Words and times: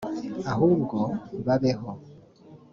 ahubwo 0.51 0.97
babeho 1.45 1.89